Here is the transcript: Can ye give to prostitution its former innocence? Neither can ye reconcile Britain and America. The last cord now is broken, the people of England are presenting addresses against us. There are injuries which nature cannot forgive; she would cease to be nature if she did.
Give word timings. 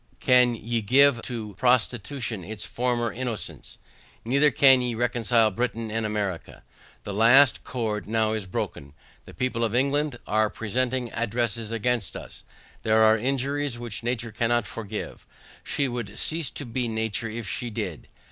Can 0.19 0.55
ye 0.55 0.81
give 0.81 1.21
to 1.25 1.53
prostitution 1.59 2.43
its 2.43 2.65
former 2.65 3.13
innocence? 3.13 3.77
Neither 4.25 4.49
can 4.49 4.81
ye 4.81 4.95
reconcile 4.95 5.51
Britain 5.51 5.91
and 5.91 6.07
America. 6.07 6.63
The 7.03 7.13
last 7.13 7.63
cord 7.63 8.07
now 8.07 8.33
is 8.33 8.47
broken, 8.47 8.93
the 9.25 9.33
people 9.35 9.63
of 9.63 9.75
England 9.75 10.17
are 10.25 10.49
presenting 10.49 11.11
addresses 11.11 11.69
against 11.71 12.17
us. 12.17 12.41
There 12.81 13.03
are 13.03 13.15
injuries 13.15 13.77
which 13.77 14.01
nature 14.01 14.31
cannot 14.31 14.65
forgive; 14.65 15.27
she 15.63 15.87
would 15.87 16.17
cease 16.17 16.49
to 16.49 16.65
be 16.65 16.87
nature 16.87 17.29
if 17.29 17.47
she 17.47 17.69
did. 17.69 18.07